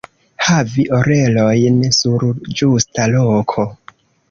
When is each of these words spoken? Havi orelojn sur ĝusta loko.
Havi 0.45 0.85
orelojn 0.99 1.77
sur 1.99 2.27
ĝusta 2.63 3.09
loko. 3.15 3.71